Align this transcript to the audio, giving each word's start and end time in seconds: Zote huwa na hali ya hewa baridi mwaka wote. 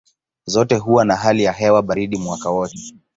Zote 0.45 0.75
huwa 0.75 1.05
na 1.05 1.15
hali 1.15 1.43
ya 1.43 1.51
hewa 1.51 1.81
baridi 1.83 2.17
mwaka 2.17 2.49
wote. 2.49 2.93